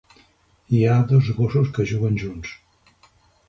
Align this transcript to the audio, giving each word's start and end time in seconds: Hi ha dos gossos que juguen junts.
Hi 0.77 0.79
ha 0.85 0.95
dos 1.11 1.29
gossos 1.41 1.71
que 1.77 1.87
juguen 1.95 2.21
junts. 2.25 2.59